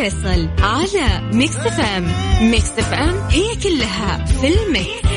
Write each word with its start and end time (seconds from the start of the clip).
الفيصل 0.00 0.48
على 0.62 1.30
ميكس 1.32 1.56
فام 1.56 2.12
ميكس 2.50 2.70
فام 2.70 3.14
هي 3.30 3.56
كلها 3.56 4.24
في 4.24 4.48
الميكس. 4.48 5.09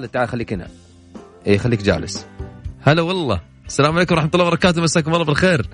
خالد 0.00 0.12
تعال 0.12 0.28
خليك 0.28 0.52
هنا. 0.52 0.68
اي 1.46 1.58
خليك 1.58 1.82
جالس. 1.82 2.26
هلا 2.82 3.02
والله. 3.02 3.40
السلام 3.66 3.96
عليكم 3.96 4.14
ورحمة 4.14 4.30
الله 4.34 4.46
وبركاته. 4.46 4.82
مساكم 4.82 5.14
الله 5.14 5.24
بالخير. 5.24 5.66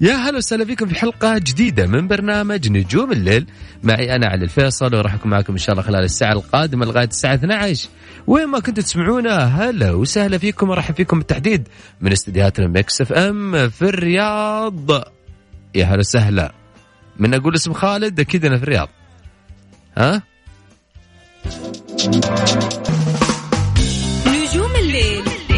يا 0.00 0.14
هلا 0.14 0.38
وسهلا 0.38 0.64
فيكم 0.64 0.86
في 0.86 0.94
حلقة 0.94 1.38
جديدة 1.38 1.86
من 1.86 2.08
برنامج 2.08 2.68
نجوم 2.68 3.12
الليل. 3.12 3.46
معي 3.82 4.16
أنا 4.16 4.26
علي 4.26 4.44
الفيصل 4.44 4.94
وراح 4.94 5.14
أكون 5.14 5.30
معكم 5.30 5.52
إن 5.52 5.58
شاء 5.58 5.72
الله 5.72 5.82
خلال 5.82 6.04
الساعة 6.04 6.32
القادمة 6.32 6.86
لغاية 6.86 7.06
الساعة 7.06 7.34
12 7.34 7.88
وين 8.26 8.46
ما 8.46 8.60
كنتوا 8.60 8.82
تسمعونا 8.82 9.36
هلا 9.36 9.92
وسهلا 9.92 10.38
فيكم 10.38 10.70
ورحب 10.70 10.94
فيكم 10.94 11.18
بالتحديد 11.18 11.68
من 12.00 12.12
استديوهات 12.12 12.58
ال 12.58 13.00
Mix 13.00 13.12
FM 13.12 13.68
في 13.68 13.82
الرياض. 13.82 14.90
يا 15.74 15.84
هلا 15.84 15.98
وسهلا. 15.98 16.52
من 17.18 17.34
أقول 17.34 17.54
اسم 17.54 17.72
خالد 17.72 18.20
أكيد 18.20 18.44
أنا 18.44 18.56
في 18.56 18.62
الرياض. 18.62 18.88
ها؟ 19.98 20.22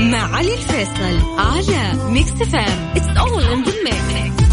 مع 0.09 0.37
علي 0.37 0.55
الفيصل 0.55 1.39
على 1.39 2.11
ميكس 2.11 2.31
فام 2.31 2.93
اتس 2.97 3.17
اول 3.19 3.43
ان 3.43 3.63
ذا 3.63 3.73
ميكس 3.85 4.49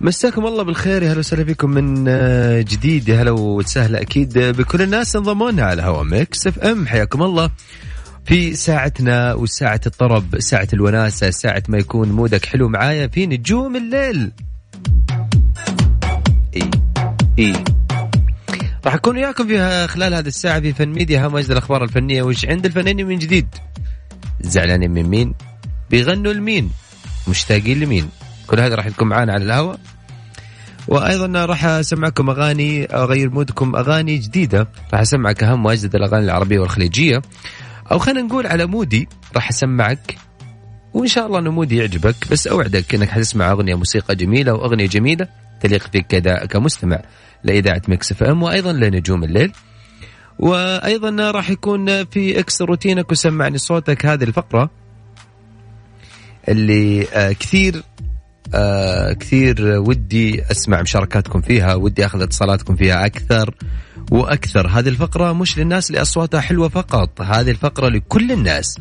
مساكم 0.00 0.46
الله 0.46 0.62
بالخير. 0.62 1.02
يا 1.02 1.12
هلا 1.12 1.18
وسهلا 1.18 1.44
فيكم 1.44 1.70
من 1.70 2.04
آه، 2.08 2.60
جديد. 2.60 3.08
يا 3.08 3.22
هلا 3.22 3.30
وسهلا 3.30 4.00
أكيد. 4.00 4.38
بكل 4.38 4.82
الناس 4.82 5.16
انضموا 5.16 5.50
لنا 5.50 5.62
على 5.62 5.82
هوا 5.82 6.02
Mix 6.02 6.46
FM 6.46 6.86
حياكم 6.86 7.22
الله. 7.22 7.50
في 8.24 8.54
ساعتنا 8.54 9.34
وساعة 9.34 9.80
الطرب 9.86 10.40
ساعة 10.40 10.68
الوناسة 10.72 11.30
ساعة 11.30 11.62
ما 11.68 11.78
يكون 11.78 12.12
mood 12.12 12.39
ك 12.39 12.46
حلو 12.46 12.68
معايا 12.68 13.06
في 13.06 13.26
نجوم 13.26 13.76
الليل. 13.76 14.32
إي 16.56 16.70
إي. 17.38 17.64
راح 18.84 18.94
أكون 18.94 19.16
وياكم 19.16 19.46
في 19.46 19.86
خلال 19.88 20.14
هذه 20.14 20.26
الساعة 20.26 20.60
في 20.60 20.72
فن 20.72 20.88
ميديا 20.88 21.26
هم 21.26 21.36
اجدد 21.36 21.50
الأخبار 21.50 21.84
الفنية 21.84 22.22
وش 22.22 22.46
عند 22.46 22.66
الفنانين 22.66 23.06
من 23.06 23.18
جديد؟ 23.18 23.46
زعلانين 24.40 24.90
من 24.90 25.02
مين؟ 25.02 25.34
بيغنوا 25.90 26.32
لمين؟ 26.32 26.70
مشتاقين 27.28 27.80
لمين؟ 27.80 28.08
كل 28.46 28.60
هذا 28.60 28.74
راح 28.74 28.86
يكون 28.86 29.08
معانا 29.08 29.32
على 29.32 29.44
الهواء. 29.44 29.78
وأيضا 30.88 31.44
راح 31.44 31.64
أسمعكم 31.64 32.30
أغاني 32.30 32.84
أغير 32.84 33.30
mood 33.30 33.61
كم 33.61 33.76
أغاني 33.76 34.18
جديدة. 34.18 34.68
راح 34.92 35.00
أسمعك 35.00 35.42
أهم 35.42 35.66
واجدد 35.66 35.94
الأغاني 35.94 36.24
العربية 36.24 36.58
والخليجية. 36.58 37.22
أو 37.92 37.98
خلينا 37.98 38.22
نقول 38.22 38.46
على 38.46 38.66
mood 38.66 39.00
ي 39.00 39.08
راح 39.34 39.48
أسمعك 39.48 40.16
وإن 40.94 41.08
شاء 41.08 41.26
الله 41.26 41.38
إنه 41.38 41.50
mood 41.50 41.71
ي 41.71 41.76
يعجبك 41.76 42.14
بس 42.30 42.46
أوعدك 42.46 42.94
إنك 42.94 43.08
حتسمع 43.08 43.50
أغنية 43.50 43.74
موسيقى 43.74 44.16
جميلة 44.16 44.52
واغنيه 44.52 44.86
جميلة 44.86 45.28
تليق 45.60 45.86
فيك 45.92 46.06
كدا- 46.06 46.46
كمستمع 46.46 47.02
لإذاعة 47.44 47.82
Mix 47.88 48.12
FM 48.12 48.42
وأيضا 48.42 48.72
لنجوم 48.72 49.24
الليل. 49.24 49.52
وأيضا 50.38 51.30
راح 51.30 51.50
يكون 51.50 52.04
في 52.04 52.38
اكسر 52.40 52.62
روتينك 52.62 53.10
وسمعني 53.12 53.58
صوتك 53.58 54.06
هذه 54.06 54.24
الفقرة 54.24 54.70
اللي 56.48 57.06
آه، 57.14 57.32
كثير 57.32 57.82
آه 58.54 59.12
كثير 59.12 59.62
ودي 59.78 60.42
أسمع 60.50 60.82
مشاركاتكم 60.82 61.40
فيها 61.40 61.74
ودي 61.74 62.06
أخذ 62.06 62.22
اتصالاتكم 62.22 62.76
فيها 62.76 63.06
أكثر. 63.06 63.54
وأكثر. 64.10 64.68
هذه 64.68 64.88
الفقرة 64.88 65.32
مش 65.32 65.58
للناس 65.58 65.90
اللي 65.90 66.02
أصواتها 66.02 66.40
حلوة 66.40 66.68
فقط 66.68 67.20
هذه 67.20 67.50
الفقرة 67.50 67.88
لكل 67.88 68.32
الناس 68.32 68.78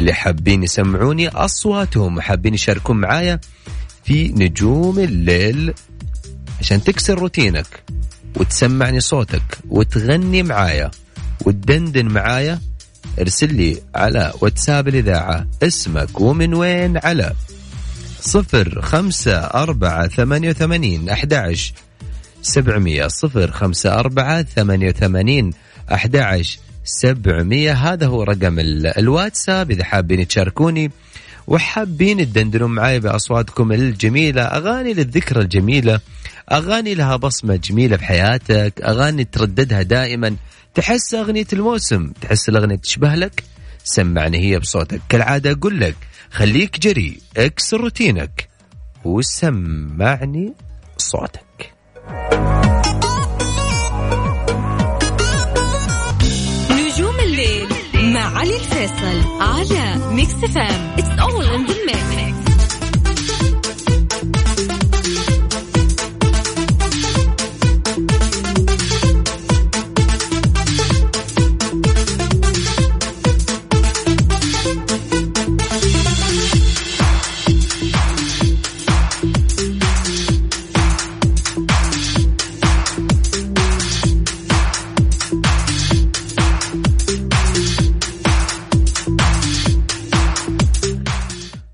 اللي 0.00 0.12
حابين 0.12 0.62
يسمعوني 0.62 1.28
أصواتهم 1.28 2.16
وحابين 2.16 2.54
يشاركون 2.54 2.96
معايا 2.96 3.40
في 4.04 4.28
نجوم 4.28 4.98
الليل 4.98 5.74
عشان 6.60 6.84
تكسر 6.84 7.18
روتينك 7.18 7.82
وتسمعني 8.36 9.00
صوتك 9.00 9.58
وتغني 9.68 10.42
معايا 10.42 10.90
وتدندن 11.46 12.06
معايا. 12.06 12.60
ارسل 13.20 13.54
لي 13.54 13.82
على 13.94 14.32
واتساب 14.40 14.88
الإذاعة 14.88 15.46
اسمك 15.62 16.20
ومن 16.20 16.54
وين 16.54 16.98
على 17.04 17.32
صفر 18.20 18.80
خمسة 18.82 19.36
أربعة 19.36 20.08
ثمانية 20.08 20.50
وثمانين 20.50 21.08
أحد 21.08 21.34
عشر 21.34 21.72
سبعمية 22.42 23.06
صفر 23.06 23.50
خمسة 23.50 23.94
أربعة 23.94 24.42
ثمانية 24.42 24.88
وثمانين 24.88 25.50
أحد 25.92 26.42
سبعمية. 26.84 27.72
هذا 27.72 28.06
هو 28.06 28.22
رقم 28.22 28.58
ال- 28.58 28.86
الواتساب 28.86 29.70
إذا 29.70 29.84
حابين 29.84 30.28
تشاركوني. 30.28 30.90
وحابين 31.46 32.32
تدندنوا 32.32 32.68
معي 32.68 33.00
بأصواتكم 33.00 33.72
الجميلة 33.72 34.42
أغاني 34.42 34.94
للذكرى 34.94 35.40
الجميلة 35.40 36.00
أغاني 36.52 36.94
لها 36.94 37.16
بصمة 37.16 37.56
جميلة 37.56 37.96
بحياتك 37.96 38.82
أغاني 38.82 39.24
ترددها 39.24 39.82
دائما. 39.82 40.36
تحس 40.74 41.14
أغنية 41.14 41.46
الموسم 41.52 42.12
تحس 42.20 42.48
الأغنية 42.48 42.76
تشبه 42.76 43.14
لك؟ 43.14 43.42
سمعني 43.84 44.38
هي 44.38 44.58
بصوتك. 44.58 45.00
كالعادة 45.08 45.50
أقول 45.52 45.80
لك 45.80 45.96
خليك 46.30 46.78
جري 46.78 47.18
اكسر 47.36 47.80
روتينك 47.80 48.48
وسمعني 49.04 50.52
صوتك. 50.98 51.71
الفيصل 58.82 59.40
على 59.40 60.14
Mix 60.14 60.32
FM 60.34 60.94
it's 60.98 61.08
all 61.20 61.44
in 61.44 61.66
the 61.66 61.74
mix 61.86 62.11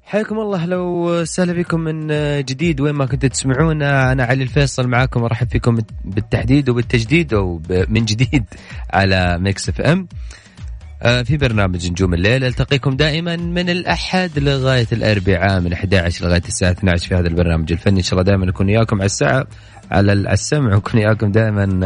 حياكم 0.08 0.38
الله 0.40 0.62
أهلا 0.62 0.76
وسهلا 0.76 1.55
فيكم 1.55 1.81
من 1.81 2.06
جديد 2.44 2.81
وين 2.81 2.94
ما 2.94 3.06
كنتوا 3.06 3.28
تسمعونا. 3.28 4.12
أنا 4.12 4.25
علي 4.25 4.43
الفيصل 4.43 4.88
معاكم 4.88 5.25
أرحب 5.25 5.50
فيكم 5.50 5.78
بالتحديد 6.05 6.69
وبالتجديد 6.69 7.34
ومن 7.34 8.05
جديد 8.05 8.44
على 8.90 9.38
Mix 9.38 9.69
FM. 9.69 10.09
آه، 11.02 11.22
في 11.22 11.37
برنامج 11.37 11.90
نجوم 11.90 12.14
الليل 12.14 12.44
ألتقيكم 12.44 12.96
دائما 12.96 13.37
من 13.37 13.70
الأحد 13.70 14.38
لغاية 14.38 14.87
الأربعاء 14.93 15.60
من 15.60 15.72
11 15.72 16.25
لغاية 16.25 16.43
الساعة 16.49 16.70
12 16.70 17.08
في 17.08 17.14
هذا 17.14 17.28
البرنامج 17.28 17.72
الفني. 17.72 17.99
إن 17.99 18.05
شاء 18.05 18.12
الله 18.12 18.22
دائما 18.22 18.46
نكون 18.46 18.66
وياكم 18.66 18.96
على 18.96 19.06
الساعة 19.06 19.46
على 19.90 20.12
السمع 20.12 20.75
ونكون 20.75 21.00
وياكم 21.00 21.32
دائما 21.32 21.81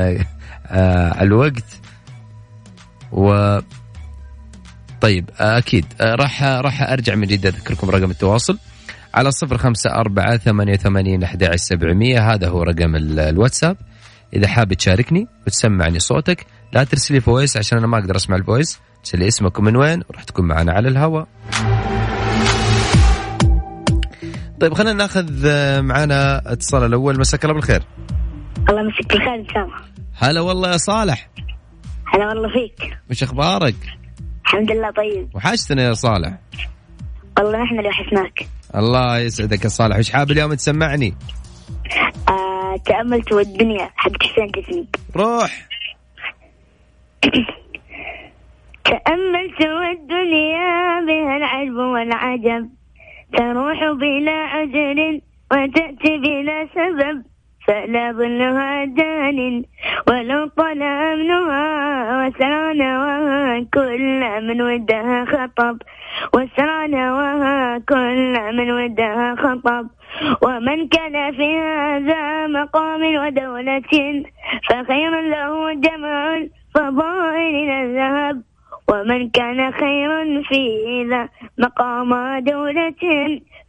آه، 0.67 1.15
على 1.15 1.27
الوقت. 1.27 1.81
و 3.13 3.59
طيب 5.03 5.31
آه، 5.41 5.59
أكيد. 5.59 5.85
راح 6.01 6.43
راح 6.43 6.83
أرجع 6.83 7.15
من 7.15 7.27
جديد 7.27 7.47
أذكركم 7.47 7.91
رقم 7.91 8.11
التواصل. 8.11 8.59
على 9.15 9.31
صفر 9.31 9.59
خمسة 9.59 9.91
أربعة 9.91 10.37
ثمانية 10.37 10.73
وثمانين 10.73 11.23
أحد 11.23 11.57
سبعمية. 11.57 12.33
هذا 12.33 12.49
هو 12.49 12.63
رقم 12.63 12.97
الواتساب. 12.97 13.77
إذا 14.35 14.49
حاب 14.49 14.75
تشاركني 14.75 15.29
وتسمعني 15.47 15.99
صوتك 15.99 16.47
لا 16.73 16.85
ترسلي 16.85 17.21
voice 17.21 17.57
عشان 17.57 17.79
أنا 17.79 17.87
ما 17.87 17.99
أقدر 17.99 18.17
أسمع 18.17 18.37
ال 18.37 18.44
voice 18.44 18.81
ترسلي 19.05 19.29
اسمك 19.29 19.59
ومن 19.59 19.77
وين 19.77 20.03
وراح 20.11 20.25
تكون 20.25 20.49
معنا 20.49 20.73
على 20.73 20.89
الهواء 20.89 21.29
طيب 24.61 24.75
خلينا 24.75 24.93
ناخذ 24.93 25.27
معنا 25.83 26.53
اتصال 26.53 26.85
الأول. 26.85 27.21
مساك 27.21 27.45
الله 27.45 27.55
بالخير. 27.55 27.83
الله 28.69 28.81
يمسك 28.81 29.09
بالخير 29.09 29.47
اسامه 29.51 29.73
هلا 30.19 30.41
والله 30.41 30.73
يا 30.73 30.77
صالح. 30.77 31.31
هلا 32.15 32.29
والله 32.29 32.49
فيك. 32.49 32.99
وش 33.11 33.23
أخبارك؟ 33.23 33.75
الحمد 34.53 34.71
لله 34.71 34.91
طيب. 34.91 35.29
وحشتنا 35.35 35.83
يا 35.83 35.93
صالح. 35.93 36.33
والله 37.39 37.63
نحن 37.63 37.79
اللي 37.79 37.89
وحشناك. 37.89 38.47
الله 38.77 39.19
يسعدك 39.19 39.65
يا 39.65 39.69
صالح. 39.69 39.99
وش 39.99 40.11
حاب 40.11 40.31
اليوم 40.31 40.55
تسمعني؟ 40.55 41.15
آه 42.29 42.77
تأملت 42.87 43.33
والدنيا 43.33 43.91
حق 43.97 44.23
حسين 44.23 44.47
جسمي. 44.47 44.87
روح. 45.17 45.51
تأملت 48.85 49.61
والدنيا 49.61 51.01
بها 51.07 51.37
العجب 51.37 51.77
والعجب. 51.77 52.69
تروح 53.39 53.79
بلا 54.01 54.33
عذر 54.33 55.21
وتأتي 55.53 56.19
بلا 56.19 56.69
سبب. 56.75 57.32
فلا 57.67 58.13
ظلها 58.13 58.85
دان 58.85 59.63
ولو 60.09 60.47
طال 60.47 60.83
أمنها 60.83 61.67
وسرى 62.19 62.75
نواها 62.75 63.67
كل 63.75 64.21
من 64.47 64.63
ودها 64.63 65.25
خطب 65.25 65.77
وسرى 66.35 66.87
نواها 66.89 67.79
كل 67.79 68.35
من 68.57 68.71
ودها 68.71 69.35
خطب 69.35 69.87
ومن 70.43 70.89
كان 70.89 71.33
في 71.33 71.59
هذا 71.59 72.47
مقام 72.47 73.03
ودولة 73.03 73.93
فخير 74.69 75.21
له 75.21 75.73
جمال 75.73 76.51
فضائل 76.75 77.71
الذهب 77.71 78.43
ومن 78.91 79.31
كان 79.31 79.73
خيرا 79.73 80.43
في 80.49 80.63
ذا 81.11 81.29
مقام 81.59 82.39
دولة 82.39 83.03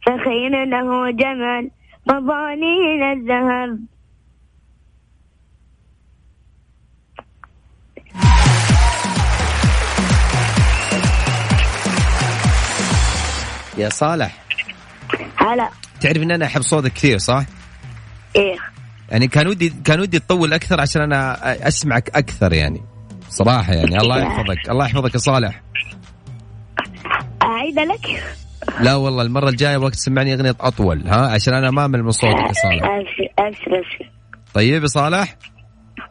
فخير 0.06 0.64
له 0.64 1.10
جمال 1.10 1.70
مظالين 2.06 3.02
الذهب. 3.02 3.78
يا 13.78 13.88
صالح. 13.88 14.44
هلا. 15.36 15.70
تعرف 16.00 16.16
إن 16.22 16.30
أنا 16.30 16.46
أحب 16.46 16.62
صوتك 16.62 16.92
كثير 16.92 17.18
صح؟ 17.18 17.44
إيه. 18.36 18.56
يعني 19.10 19.28
كان 19.28 19.46
ودي 19.48 19.68
كان 19.84 20.00
ودي 20.00 20.18
تطول 20.18 20.52
أكثر 20.52 20.80
عشان 20.80 21.02
أنا 21.02 21.38
أسمعك 21.68 22.10
أكثر 22.16 22.52
يعني. 22.52 22.82
صراحة 23.28 23.72
يعني. 23.72 23.96
الله 23.96 24.18
يحفظك. 24.24 24.70
الله 24.70 24.84
يحفظك 24.86 25.14
يا 25.14 25.18
صالح. 25.18 25.62
أعيد 27.42 27.78
لك. 27.78 28.22
لا 28.80 28.94
والله 28.94 29.22
المرة 29.22 29.48
الجاية 29.48 29.76
وقت 29.76 29.94
تسمعني 29.94 30.34
أغنية 30.34 30.54
أطول 30.60 31.06
ها؟ 31.06 31.26
عشان 31.32 31.54
أنا 31.54 31.70
ما 31.70 31.84
أمل 31.84 32.02
من 32.02 32.10
صوتك 32.10 32.38
يا 32.38 32.52
صالح. 32.52 32.84
ابشر 32.84 33.28
ابشر 33.38 33.78
ابشر 33.78 34.10
طيب 34.54 34.82
يا 34.82 34.86
صالح؟ 34.86 35.36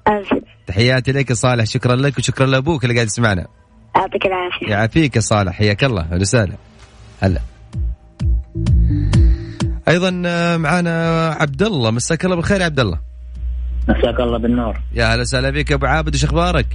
ابشر 0.07 0.41
تحياتي 0.67 1.11
لك 1.11 1.29
يا 1.29 1.35
صالح 1.35 1.63
شكرا 1.65 1.95
لك 1.95 2.17
وشكرا 2.17 2.45
لأبوك 2.45 2.83
اللي 2.83 2.95
قاعد 2.95 3.07
يسمعنا. 3.07 3.47
يعطيك 3.95 4.25
العافية. 4.25 4.67
يعافيك 4.67 5.15
يا 5.15 5.21
صالح 5.21 5.53
حياك 5.53 5.83
الله 5.83 6.01
أهلا 6.01 6.21
وسهلا. 6.21 6.53
هلا. 7.21 7.39
أيضا 9.87 10.21
آه، 10.25 10.57
معانا 10.57 11.27
عبد 11.39 11.61
الله 11.63 11.91
مساك 11.91 12.25
الله 12.25 12.35
بالخير 12.35 12.59
يا 12.59 12.65
عبد 12.65 12.79
الله 12.79 12.99
مساك 13.89 14.19
الله 14.19 14.37
بالنور. 14.37 14.79
يا 14.93 15.13
هلا 15.13 15.21
وسهلا 15.21 15.49
بك 15.49 15.71
يا 15.71 15.75
أبو 15.75 15.85
عابد 15.85 16.15
وش 16.15 16.23
أخبارك؟ 16.23 16.67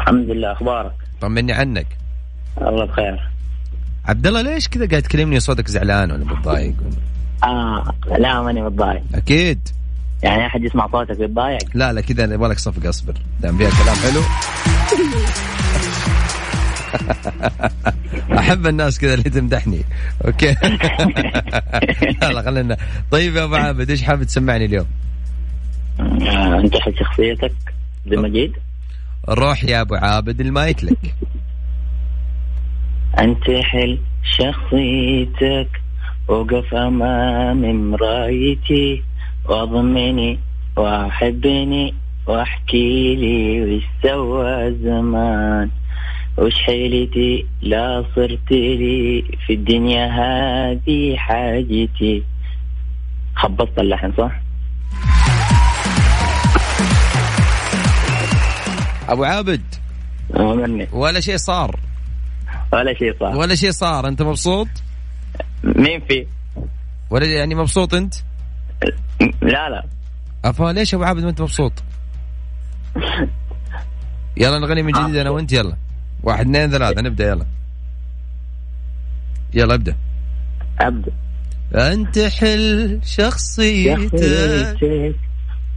الحمد 0.00 0.30
لله 0.30 0.52
أخبارك؟ 0.52 0.92
طمني 1.20 1.52
عنك. 1.52 1.86
الله 2.60 2.84
بخير. 2.86 3.30
عبد 4.08 4.26
الله 4.26 4.42
ليش 4.42 4.68
كذا 4.68 4.88
قاعد 4.88 5.02
تكلمني 5.02 5.40
صوتك 5.40 5.68
زعلان 5.68 6.10
ولا 6.10 6.24
متضايق؟ 6.24 6.74
آه 7.44 7.94
لا 8.18 8.42
ماني 8.42 8.62
متضايق. 8.62 9.02
أكيد. 9.14 9.68
يعني 10.22 10.46
أحد 10.46 10.64
يسمع 10.64 10.88
صوتك 10.92 11.20
يتضايق؟ 11.20 11.58
لا 11.74 11.92
لا 11.92 12.00
كذا 12.00 12.26
نبغى 12.26 12.48
لك 12.48 12.58
صفقه 12.58 12.88
أصبر. 12.88 13.14
دام 13.40 13.58
فيها 13.58 13.70
كلام 13.70 13.96
حلو. 13.96 14.20
أحب 18.38 18.66
الناس 18.66 18.98
كذا 18.98 19.14
اللي 19.14 19.30
تمدحني. 19.30 19.84
أوكي. 20.24 20.46
يلا 22.22 22.42
خلينا 22.42 22.76
طيب 23.10 23.36
يا 23.36 23.44
أبو 23.44 23.54
عابد 23.54 23.90
إيش 23.90 24.02
حابب 24.02 24.22
تسمعني 24.22 24.64
اليوم؟ 24.64 24.86
آه، 26.00 26.60
أنت 26.60 26.74
شخصيتك 26.98 27.54
بمجيد 28.06 28.52
روح 29.28 29.64
يا 29.64 29.80
أبو 29.80 29.94
عابد 29.94 30.40
المايك 30.40 30.84
لك. 30.84 31.14
انتحل 33.18 33.98
شخصيتك 34.22 35.68
وقف 36.28 36.74
أمام 36.74 37.90
مرايتي 37.90 39.02
واضمني 39.48 40.38
وأحبني 40.76 41.94
وأحكي 42.26 43.16
لي 43.16 43.76
وش 43.76 43.82
سوى 44.02 44.74
زمان 44.82 45.70
وش 46.38 46.54
حيلتي؟ 46.54 47.46
لا 47.62 48.04
صرت 48.16 48.50
لي 48.50 49.24
في 49.46 49.52
الدنيا 49.52 50.06
هذه 50.06 51.16
حاجتي. 51.16 52.22
خبصت 53.36 53.78
اللحن 53.78 54.12
صح؟ 54.18 54.32
أبو 59.08 59.24
عابد. 59.24 59.62
آه، 60.36 60.86
ولا 60.92 61.20
شيء 61.20 61.36
صار؟ 61.36 61.87
ولا 62.72 62.94
شيء 62.94 63.14
صح 63.20 63.34
ولا 63.34 63.54
شيء 63.54 63.70
صار. 63.70 64.08
أنت 64.08 64.22
مبسوط؟ 64.22 64.68
مين 65.64 66.00
في؟ 66.08 66.26
ولا 67.10 67.26
يعني 67.26 67.54
مبسوط 67.54 67.94
أنت؟ 67.94 68.14
لا 69.42 69.68
لا. 69.68 69.84
أفا 70.44 70.72
ليش 70.72 70.94
أبو 70.94 71.04
عابد 71.04 71.22
ما 71.22 71.30
أنت 71.30 71.40
مبسوط؟ 71.42 71.72
يلا 74.36 74.58
نغني 74.58 74.82
من 74.82 74.92
جديد 74.92 75.16
أنا 75.16 75.30
وأنت 75.30 75.52
يلا. 75.52 75.76
واحد 76.22 76.40
اثنين 76.40 76.70
ثلاثة. 76.70 77.02
نبدأ 77.02 77.28
يلا. 77.28 77.46
يلا 79.54 79.74
ابدأ. 79.74 79.96
أبدأ. 80.80 81.12
أنت 81.74 82.18
حل 82.18 83.00
شخصيتك. 83.04 84.14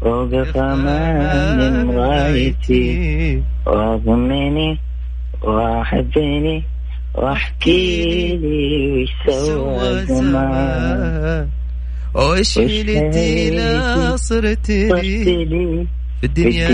وقف 0.02 0.58
امام 0.58 1.88
مرايتي 1.88 3.44
واضمني 3.66 4.80
واحبني 5.42 6.64
واحكي 7.16 8.38
لي 8.38 8.92
وش 8.92 9.10
سوى 9.28 10.06
زمان. 10.06 11.48
وش 12.14 12.60
حيلتي 12.60 13.50
لا 13.50 14.16
صرت 14.16 14.70
لي 14.70 15.86
في 16.22 16.24
الدنيا 16.24 16.68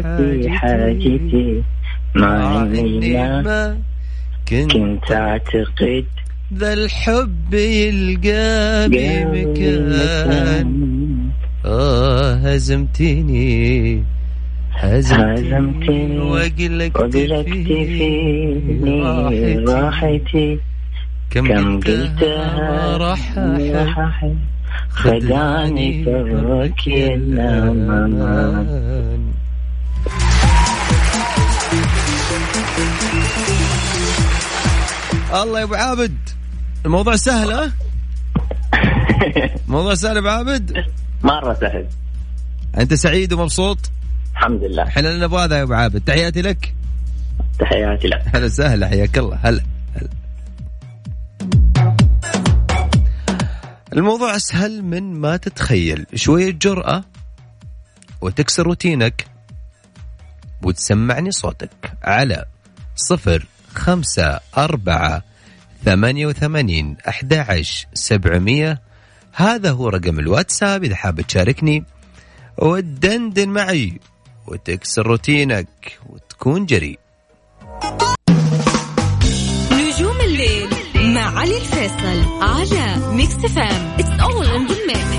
هذه 0.00 0.48
حاجتي. 0.48 1.62
مع 2.14 2.62
إني 2.62 3.12
ما 3.12 3.42
ما 3.42 3.78
كنت 4.48 4.72
كنت 4.72 5.12
أعتقد 5.12 6.04
ذا 6.54 6.72
الحب 6.72 7.54
يلقى 7.54 8.88
بمكان. 8.88 10.70
آه 11.64 12.34
هزمتني 12.34 14.04
هزمتني 14.80 15.34
هزمتني 15.34 16.18
وقلقت 16.18 16.96
وقلقت 16.96 17.46
فيني. 17.46 19.02
راحتي. 19.58 20.58
كم 21.30 21.46
كم 21.48 21.80
قلتها 21.80 22.96
راح 22.96 23.32
خدعني 24.90 26.04
فرك 26.04 26.86
الأمان. 26.86 28.40
الله 35.34 35.58
يا 35.58 35.64
أبو 35.64 35.74
عابد. 35.74 36.16
الموضوع 36.86 37.16
سهل 37.16 37.52
ها؟ 37.52 37.72
موضوع 39.68 39.94
سهل 39.94 40.14
يا 40.16 40.20
أبو 40.20 40.28
عابد؟ 40.28 40.72
مرة 41.22 41.54
سهل. 41.54 41.86
أنت 42.78 42.94
سعيد 42.94 43.32
ومبسوط؟ 43.32 43.78
الحمد 44.40 44.64
لله. 44.64 44.82
إحنا 44.82 45.16
نبغى 45.16 45.44
هذا 45.44 45.58
يا 45.58 45.62
أبو 45.62 45.72
عابد. 45.74 46.00
تحياتي 46.00 46.42
لك. 46.42 46.74
تحياتي 47.58 48.08
لك. 48.08 48.22
هلا 48.34 48.44
وسهلا 48.44 48.88
حياك 48.88 49.18
الله. 49.18 49.38
هلا 49.42 49.62
هلا. 49.94 50.08
الموضوع 53.92 54.36
أسهل 54.36 54.82
من 54.82 55.02
ما 55.20 55.36
تتخيل. 55.36 56.06
شوية 56.14 56.50
جرأة 56.50 57.04
وتكسر 58.20 58.62
روتينك 58.62 59.26
وتسمعني 60.62 61.30
صوتك 61.30 61.92
على 62.02 62.44
صفر 62.96 63.46
خمسة 63.74 64.40
أربعة 64.58 65.22
ثمانية 65.84 66.26
وثمانين 66.26 66.96
أحد 67.08 67.32
سبعمية. 67.94 68.80
هذا 69.32 69.70
هو 69.70 69.88
رقم 69.88 70.18
الواتساب. 70.18 70.84
إذا 70.84 70.96
حاب 70.96 71.20
تشاركني 71.20 71.84
وتدندن 72.58 73.48
معي. 73.48 74.00
وتكسر 74.46 75.06
روتينك 75.06 75.98
وتكون 76.10 76.66
جريء. 76.66 76.98
نجوم 79.72 80.20
الليل 80.20 80.68
مع 81.14 81.38
علي 81.38 81.56
الفيصل 81.56 82.42
على 82.42 83.14
Mix 83.16 83.36
FM 83.36 83.96
it's 83.98 84.20
all 84.20 84.46
in 84.46 84.66
the 84.66 84.86
mix 84.86 85.10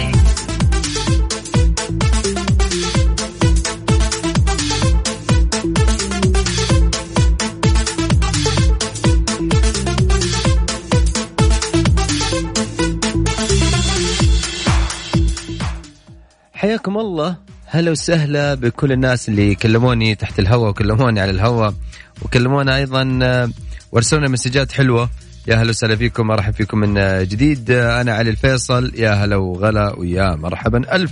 حياكم 16.54 16.98
الله. 16.98 17.51
هلا 17.74 17.92
وسهلا 17.92 18.54
بكل 18.54 18.92
الناس 18.92 19.30
اللي 19.30 19.56
كلموني 19.56 20.16
تحت 20.16 20.40
الهواء 20.40 20.70
وكلموني 20.70 21.20
على 21.20 21.32
الهواء. 21.32 21.74
وكلمونا 22.22 22.76
أيضا 22.76 23.20
آه، 23.24 23.50
وارسلونا 23.92 24.28
مسجات 24.28 24.72
حلوة. 24.72 25.10
يا 25.48 25.56
هلا 25.56 25.70
وسهلا 25.70 25.96
فيكم 25.96 26.32
ارحب 26.32 26.54
فيكم 26.54 26.78
من 26.78 26.98
آه، 26.98 27.24
جديد. 27.24 27.72
آه، 27.72 28.02
أنا 28.02 28.14
علي 28.14 28.30
الفيصل. 28.30 28.92
يا 28.96 29.12
هلا 29.12 29.36
وغلا 29.36 29.96
ويا 30.00 30.36
مرحبا. 30.36 30.96
ألف. 30.96 31.12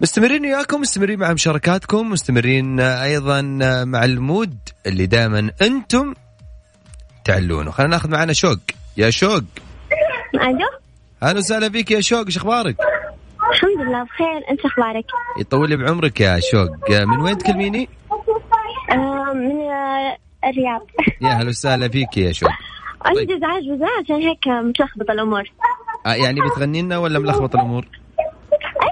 مستمرين 0.00 0.42
وياكم 0.42 0.80
مستمرين 0.80 1.18
مع 1.18 1.32
مشاركاتكم 1.32 2.10
مستمرين 2.10 2.80
أيضا 2.80 3.42
مع 3.84 4.04
المود 4.04 4.58
اللي 4.86 5.06
دائما 5.06 5.50
أنتم 5.62 6.14
تعلونه. 7.24 7.70
خلينا 7.70 7.90
ناخذ 7.90 8.10
معنا 8.10 8.32
شوق. 8.32 8.58
يا 8.96 9.10
شوق. 9.10 9.42
ألو؟ 10.34 10.81
أهلا 11.22 11.38
وسهلا 11.38 11.68
فيك 11.70 11.90
يا 11.90 12.00
شوق 12.00 12.24
إيش 12.24 12.36
أخبارك؟ 12.36 12.76
الحمد 13.52 13.86
لله 13.86 14.04
بخير 14.04 14.50
أنت 14.50 14.64
أخبارك؟ 14.64 15.04
يطول 15.40 15.68
لي 15.68 15.76
بعمرك 15.76 16.20
يا 16.20 16.40
شوق. 16.40 16.90
من 16.90 17.20
وين 17.20 17.38
تكلميني؟ 17.38 17.88
آه 18.90 19.32
من 19.32 19.60
آه 19.60 20.16
الرياض. 20.44 20.86
يا 21.20 21.28
هلا 21.28 21.48
وسهلا 21.48 21.88
فيك 21.88 22.16
يا 22.16 22.32
شوق. 22.32 22.50
عندي 23.04 23.36
ازعاج 23.36 23.62
بزاف 23.62 24.04
عشان 24.04 24.16
هيك 24.16 24.48
متلخبط 24.48 25.10
الأمور. 25.10 25.42
آه 26.06 26.14
يعني 26.14 26.40
بتغني 26.40 26.82
لنا 26.82 26.98
ولا 26.98 27.18
ملخبط 27.18 27.54
الأمور؟ 27.54 27.86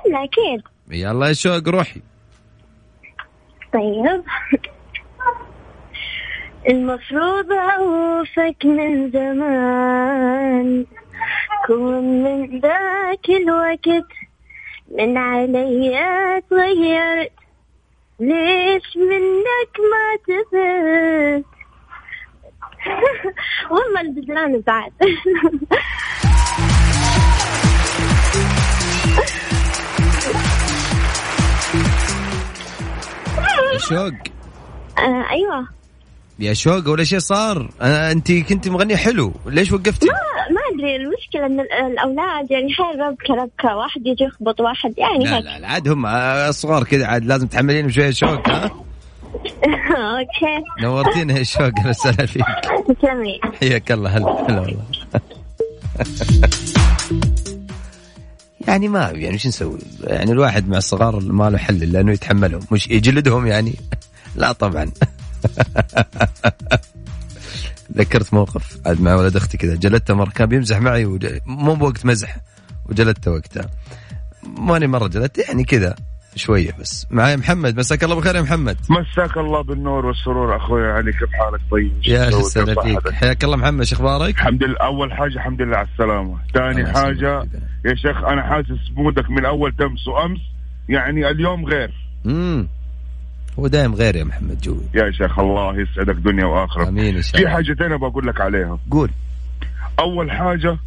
الا 0.07 0.25
أكيد. 0.25 0.63
يلا 0.91 1.27
يا 1.29 1.33
شوق 1.33 1.69
روحي. 1.69 2.03
طيب. 3.75 4.23
المفروض 6.69 7.53
أوفك 7.53 8.65
من 8.65 9.11
زمان. 9.11 10.87
كون 11.67 12.23
من 12.23 12.61
ذاك 12.61 13.29
الوقت 13.29 14.09
من 14.99 15.17
علي 15.17 16.43
تغيرت 16.51 17.33
ليش 18.21 18.97
منك 18.97 19.75
ما 19.91 20.17
تبت 20.27 21.45
والله 23.71 24.01
البزران 24.01 24.61
بعد. 24.67 24.93
يا 33.73 33.79
شوق. 33.79 34.13
آه 34.99 35.31
أيوه. 35.31 35.69
يا 36.39 36.53
شوق 36.55 36.89
ولا 36.89 37.05
شيء 37.05 37.19
صار؟ 37.19 37.71
أنا 37.83 38.13
انت 38.13 38.33
كنت 38.33 38.69
مغنية 38.69 38.97
حلو. 38.97 39.33
ليش 39.47 39.73
وقفتي؟ 39.73 40.07
ما 40.09 40.15
ادري 40.75 40.97
المشكلة 40.97 41.47
إن 41.47 41.61
ال- 41.61 41.73
الأولاد 41.73 42.51
يعني 42.51 42.67
هاي 42.81 43.09
ربكه 43.09 43.35
ربكة 43.35 43.77
واحد 43.77 44.07
يجي 44.07 44.25
يخبط 44.25 44.61
واحد 44.61 44.95
يعني 44.99 45.25
لا 45.25 45.37
هيك. 45.37 45.45
لا 45.45 45.59
لا 45.59 45.67
عاد 45.69 45.89
هم 45.89 46.07
صغار 46.53 46.85
كذا 46.85 47.07
عاد 47.07 47.25
لازم 47.25 47.47
تحملين 47.47 47.87
بشويه 47.87 48.11
شوق 48.11 48.49
ها؟ 48.49 48.65
أوكي. 49.91 50.65
نورتينا 50.83 51.39
يا 51.39 51.43
شوق 51.43 51.63
أهلا 51.79 51.89
وسهلا 51.91 52.27
فيك. 52.27 52.45
حياك 53.61 53.93
الله 53.93 54.11
هلا 54.17 54.45
هلا 54.49 54.61
والله. 54.61 54.85
يعني 58.69 58.89
ما 58.89 59.11
يعني 59.15 59.39
شو 59.39 59.49
نسوي؟ 59.49 59.79
يعني 60.05 60.33
الواحد 60.33 60.69
مع 60.69 60.79
الصغار 60.79 61.21
ما 61.21 61.51
له 61.51 61.59
حل 61.59 61.83
إلا 61.83 62.01
إنه 62.01 62.13
يتحملهم 62.13 62.61
مش 62.73 62.89
يجلدهم 62.89 63.47
يعني. 63.47 63.75
لا 64.35 64.53
طبعا. 64.53 64.91
ذكرت 67.97 68.35
موقف 68.35 68.79
عاد 68.87 69.01
مع 69.01 69.15
ولد 69.15 69.37
أختي 69.37 69.59
كذا. 69.59 69.77
جلدته 69.77 70.15
مرة 70.15 70.31
كان 70.31 70.49
بيمزح 70.49 70.81
معي 70.81 71.05
وج... 71.05 71.27
مو 71.47 71.75
بوقت 71.75 72.07
مزح 72.07 72.37
وجلدته 72.87 73.31
وقتها. 73.31 73.71
ماني 74.59 74.87
مرة 74.87 75.09
جلدته 75.09 75.43
يعني 75.49 75.65
كذا 75.65 75.95
شوية 76.37 76.73
بس. 76.81 77.07
معاي 77.11 77.37
محمد 77.37 77.79
مساك 77.79 78.05
الله 78.05 78.15
بالخير 78.15 78.37
يا 78.37 78.43
محمد. 78.43 78.77
مساك 78.91 79.37
الله 79.37 79.63
بالنور 79.63 80.07
والسرور 80.07 80.57
أخوي 80.57 80.93
علي 80.93 81.13
كيف 81.13 81.31
حالك؟ 81.33 81.61
طيب 81.71 81.93
يا 82.07 82.31
كيف 82.31 82.81
فيك؟ 82.81 83.11
حياك 83.13 83.45
الله 83.45 83.57
محمد 83.57 83.85
شو 83.85 83.97
أخبارك؟ 83.97 84.35
الحمد 84.35 84.65
لله. 84.65 84.77
أول 84.81 85.13
حاجة 85.13 85.35
الحمد 85.35 85.63
لله 85.63 85.77
على 85.77 85.89
السلامة. 85.93 86.39
ثاني 86.55 86.93
حاجة. 86.93 87.49
يا 87.85 87.95
شيخ 87.95 88.17
أنا 88.17 88.43
حاسس 88.43 88.91
مودك 88.97 89.31
من 89.31 89.45
أول 89.45 89.73
تمس 89.73 90.09
وأمس 90.09 90.41
يعني 90.89 91.31
اليوم 91.31 91.65
غير. 91.65 91.91
امم 92.27 92.69
هو 93.59 93.67
دايم 93.67 93.95
غير 93.95 94.17
يا 94.17 94.25
محمد 94.25 94.61
جوي. 94.61 94.81
يا 94.95 95.11
شيخ 95.11 95.39
الله 95.39 95.81
يسعدك 95.81 96.15
دنيا 96.17 96.45
وآخرة. 96.45 96.89
آمين 96.89 97.17
ان 97.17 97.23
شاء 97.23 97.33
في 97.33 97.39
الله 97.39 97.51
حاجتين 97.51 97.97
بقول 97.97 98.27
لك 98.27 98.41
عليها. 98.41 98.79
قول. 98.91 99.11
أول 99.99 100.31
حاجة 100.31 100.79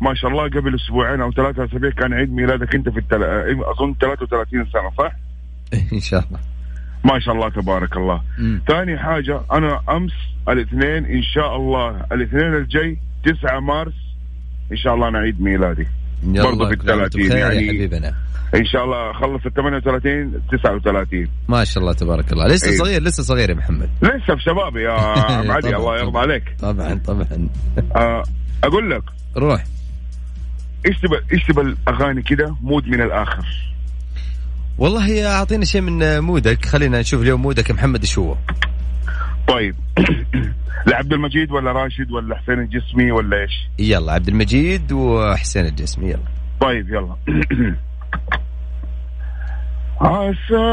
ما 0.00 0.14
شاء 0.14 0.30
الله 0.30 0.42
قبل 0.48 0.74
أسبوعين 0.74 1.20
أو 1.20 1.32
ثلاثة 1.32 1.64
أسابيع 1.64 1.90
كان 1.90 2.12
عيد 2.12 2.32
ميلادك 2.32 2.74
أنت 2.74 2.88
في 2.88 2.98
التل... 2.98 3.22
أظن 3.64 3.94
33 4.00 4.64
سنة 4.72 4.90
صح؟ 4.98 5.12
إن 5.92 6.00
شاء 6.00 6.24
الله. 6.28 6.38
ما 7.04 7.18
شاء 7.20 7.34
الله 7.34 7.48
تبارك 7.48 7.96
الله. 7.96 8.22
ثاني 8.68 8.98
حاجة 8.98 9.40
أنا 9.52 9.80
أمس 9.96 10.12
الاثنين 10.48 11.04
إن 11.04 11.22
شاء 11.22 11.56
الله 11.56 12.04
الاثنين 12.12 12.54
الجاي 12.54 12.98
9 13.24 13.60
مارس 13.60 13.92
إن 14.72 14.76
شاء 14.76 14.94
الله 14.94 15.08
أنا 15.08 15.18
عيد 15.18 15.40
ميلادي. 15.40 15.86
يلا 16.24 16.44
برضو 16.44 16.66
في 16.68 16.74
الثلاثين 16.74 17.26
بخير 17.28 17.36
يعني- 17.38 17.66
يا 17.66 17.72
حبيبنا. 17.72 18.14
إن 18.54 18.64
شاء 18.64 18.84
الله 18.84 19.10
أخلص 19.10 19.46
ال 19.46 19.52
38 19.54 20.42
39 20.52 21.28
ما 21.48 21.64
شاء 21.64 21.82
الله 21.82 21.92
تبارك 21.92 22.32
الله. 22.32 22.46
لسه 22.46 22.70
إيه. 22.70 22.76
صغير 22.76 23.02
لسه 23.02 23.22
صغير 23.22 23.50
يا 23.50 23.54
محمد. 23.54 23.90
لسه 24.02 24.34
في 24.36 24.42
شبابي 24.42 24.82
يا 24.82 24.92
عم 25.38 25.50
علي 25.50 25.76
الله 25.76 25.98
يرضى. 25.98 26.18
عليك. 26.18 26.44
طبعا 26.58 26.94
طبعا. 27.06 27.48
آه 27.96 28.22
أقول 28.64 28.90
لك. 28.90 29.02
روح. 29.36 29.64
إيش 30.86 31.44
تبى 31.48 31.60
الأغاني 31.60 32.22
كده؟ 32.22 32.56
مود 32.62 32.88
من 32.88 33.00
الآخر. 33.00 33.46
والله 34.78 35.08
يا 35.08 35.28
اعطينا 35.28 35.64
شيء 35.64 35.80
من 35.80 36.18
مودك. 36.20 36.64
خلينا 36.66 37.00
نشوف 37.00 37.22
اليوم 37.22 37.42
مودك 37.42 37.70
يا 37.70 37.74
محمد 37.74 38.00
إيش 38.00 38.18
هو؟ 38.18 38.36
طيب. 39.48 39.74
لعبد 40.90 41.12
المجيد 41.12 41.50
ولا 41.52 41.72
راشد 41.72 42.10
ولا 42.10 42.36
حسين 42.36 42.58
الجسمي 42.58 43.12
ولا 43.12 43.36
إيش؟ 43.40 43.68
يلا 43.78 44.12
عبد 44.12 44.28
المجيد 44.28 44.92
وحسين 44.92 45.66
الجسمي 45.66 46.08
يلا. 46.08 46.20
طيب 46.60 46.88
يلا. 46.88 47.16
عسى 50.00 50.68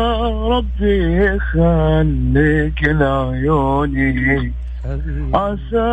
ربي 0.52 1.26
يخليك 1.26 2.84
لعيوني. 2.84 4.54
عسى 5.34 5.88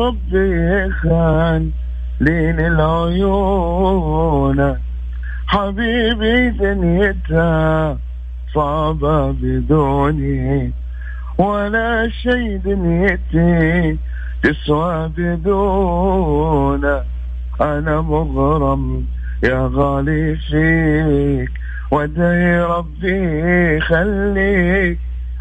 ربي 0.00 0.50
يخليني 0.86 2.66
العيون 2.66 4.60
حبيبي 5.46 6.50
دنيتها 6.50 7.98
صعبة 8.54 9.30
بدوني. 9.30 10.72
ولا 11.38 12.08
شي 12.08 12.58
دنيتي 12.58 13.98
تسوى 14.42 15.08
بدونك. 15.16 17.04
أنا 17.60 18.00
مغرم 18.00 19.06
يا 19.42 19.70
غالي 19.74 20.36
فيك 20.36 21.50
ودعي 21.90 22.62
ربي 22.62 23.76
يخليك. 23.76 24.98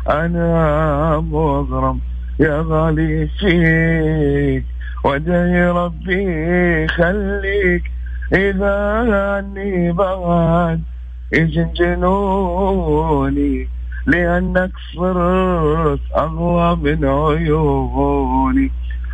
أنا 0.09 1.19
مغرم 1.19 1.99
يا 2.39 2.65
غالي 2.67 3.27
فيك 3.27 4.65
ودعي 5.03 5.69
ربي 5.69 6.23
يخليك. 6.83 7.83
إذا 8.33 8.75
عني 9.35 9.91
بعد 9.91 10.81
يجن 11.33 11.73
جنوني 11.73 13.67
لأنك 14.05 14.71
صرت 14.95 15.99
أغلى 16.17 16.75
من 16.75 17.05
عيوني. 17.05 18.71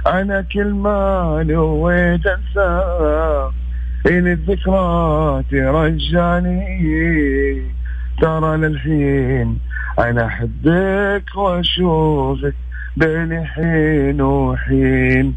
أنا 0.07 0.41
كل 0.53 0.73
ما 0.73 1.43
نويت 1.47 2.25
أنساك 2.27 3.64
إن 4.05 4.27
الذكرى 4.27 5.43
ترجعني 5.51 7.61
ترى 8.21 8.57
للحين 8.57 9.57
أنا 9.99 10.25
أحبك 10.25 11.35
وأشوفك 11.35 12.53
بين 12.97 13.45
حين 13.45 14.21
وحين. 14.21 15.35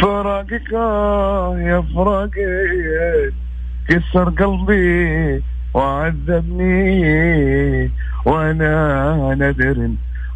فراقك 0.00 0.72
يا 0.72 1.84
فراقك 1.94 3.32
كسر 3.88 4.30
قلبي 4.30 5.42
وعذبني. 5.74 7.00
وأنا 8.24 9.34
نذر 9.34 9.90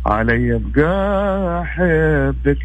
علي 0.06 0.54
أبقى 0.54 1.62
أحبك 1.62 2.58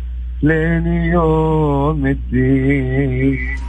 لين 0.43 0.87
يوم 0.87 2.05
الدين. 2.05 3.68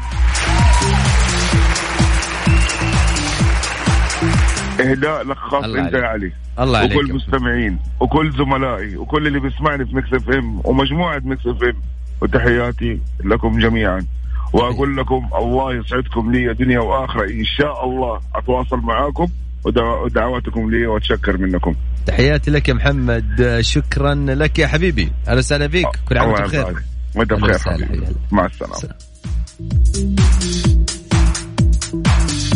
إهداء 4.80 5.22
لك 5.22 5.36
خاص 5.36 5.64
الله 5.64 5.80
انت 5.80 5.92
يا 5.94 5.98
عليك. 5.98 6.32
علي. 6.58 6.64
الله 6.66 6.78
عليك 6.78 6.96
وكل 6.96 7.08
يا 7.10 7.14
مستمعين 7.14 7.78
وكل 8.00 8.32
زملائي 8.38 8.96
وكل 8.96 9.26
اللي 9.26 9.40
بيسمعني 9.40 9.86
في 9.86 9.96
Mix 9.96 10.12
FM 10.12 10.60
ومجموعة 10.64 11.18
Mix 11.24 11.46
FM 11.46 11.76
وتحياتي 12.22 13.00
لكم 13.24 13.58
جميعا. 13.58 14.06
وأقول 14.52 14.96
لكم 14.96 15.28
الله 15.38 15.74
يسعدكم 15.74 16.32
لي 16.32 16.54
دنيا 16.54 16.80
وآخرة. 16.80 17.24
إن 17.30 17.44
شاء 17.44 17.84
الله 17.84 18.20
أتواصل 18.34 18.76
معاكم 18.76 19.26
ودع- 19.64 20.02
ودعواتكم 20.04 20.70
لي 20.70 20.86
وأتشكر 20.86 21.36
منكم. 21.38 21.74
تحياتي 22.06 22.50
لك 22.50 22.68
يا 22.68 22.74
محمد. 22.74 23.58
شكرا 23.60 24.14
لك 24.14 24.58
يا 24.58 24.66
حبيبي. 24.66 25.12
أهلا 25.28 25.38
وسهلا 25.38 25.68
فيك. 25.68 25.86
كل 26.08 26.18
عام 26.18 26.28
وأنت 26.30 26.42
بخير. 26.42 26.74
وأنت 27.16 27.32
بخير 27.32 27.58
حبيبي. 27.58 28.06
مع 28.32 28.46
السلامة. 28.46 28.74
سلام. 28.74 28.96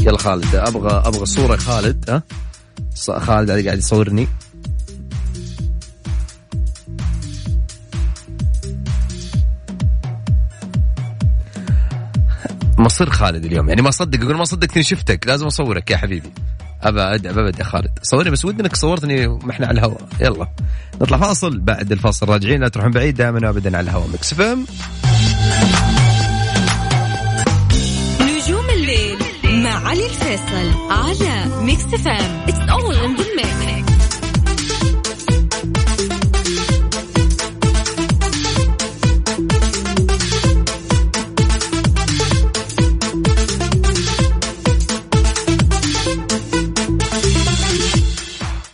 يلا 0.05 0.19
خالد 0.19 0.55
أبغى 0.55 1.09
أبغى 1.09 1.27
صورة 1.27 1.57
خالد 1.57 2.11
ها؟ 2.11 2.23
ص- 2.95 3.11
خالد 3.11 3.51
قاعد 3.51 3.79
يصورني. 3.79 4.29
مصر 12.79 13.11
خالد 13.11 13.45
اليوم. 13.45 13.69
يعني 13.69 13.83
ما 13.83 13.91
صدق 13.91 14.21
يقول 14.25 14.37
ما 14.37 14.45
صدقتني 14.45 14.83
شفتك. 14.83 15.27
لازم 15.27 15.47
أصورك 15.47 15.91
يا 15.91 15.97
حبيبي. 15.97 16.31
ابى 16.83 17.03
ابد 17.31 17.59
يا 17.59 17.65
خالد. 17.65 17.91
صورني 18.03 18.31
بس 18.31 18.45
ودي 18.45 18.63
إنك 18.63 18.77
صورتني 18.77 19.27
ما 19.27 19.51
إحنا 19.51 19.67
على 19.67 19.79
الهواء. 19.79 20.09
يلا. 20.21 20.49
نطلع 21.01 21.19
فاصل. 21.19 21.61
بعد 21.61 21.93
الفاصل 21.93 22.29
راجعين 22.29 22.61
لا 22.61 22.69
تروحون 22.69 22.93
بعيد 22.93 23.15
دائما 23.15 23.47
وابدا 23.49 23.77
على 23.77 23.85
الهواء. 23.91 24.09
Mix 24.09 24.35
FM 24.35 24.65
الفيصل 30.35 30.91
على 30.91 31.65
Mix 31.65 31.83
FM 31.83 32.43
it's 32.49 32.59
all 32.71 32.95
in 32.95 33.17
the 33.17 33.25
mix 33.35 33.93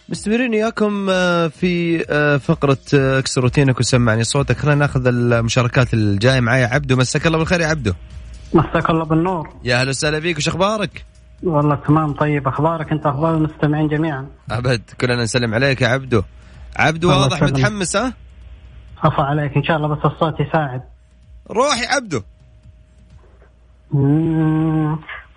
مستمرين 0.09 0.51
وياكم 0.51 1.07
آه، 1.11 1.49
في 1.49 2.05
آه، 2.11 2.37
فقرة 2.37 2.79
آه، 2.95 3.19
اكسر 3.19 3.41
روتينك 3.41 3.81
وسمعني 3.81 4.25
صوتك. 4.25 4.57
خلينا 4.57 4.75
ناخذ 4.75 5.07
المشاركات 5.07 5.95
الجاية 5.95 6.41
معايا. 6.41 6.67
عبدو 6.67 6.97
مساك 6.97 7.27
الله 7.27 7.39
بالخير 7.39 7.61
يا 7.61 7.67
عبدو. 7.67 7.93
مساك 8.55 8.91
الله 8.91 9.05
بالنور. 9.05 9.49
يا 9.65 9.81
أهلا 9.81 9.91
وسهلا 9.91 10.21
فيك 10.21 10.37
وش 10.37 10.49
أخبارك؟ 10.49 11.10
والله 11.43 11.75
تمام. 11.75 12.13
طيب 12.13 12.49
أخبارك 12.49 12.93
أنت؟ 12.93 13.07
أخبار 13.07 13.35
المستمعين 13.35 13.89
جميعا. 13.89 14.27
أبد. 14.51 14.83
كلنا 15.01 15.23
نسلم 15.23 15.55
عليك 15.55 15.81
يا 15.81 15.89
عبدو. 15.89 16.23
عبدو 16.77 17.09
واضح. 17.09 17.43
متحمس 17.43 17.97
ها؟ 17.97 18.13
عفا 19.05 19.23
عليك. 19.23 19.57
إن 19.57 19.65
شاء 19.65 19.77
الله 19.77 19.89
بس 19.89 20.05
الصوت 20.05 20.41
يساعد. 20.41 20.83
روح 21.51 21.83
يا 21.83 21.89
عبدو 21.89 22.23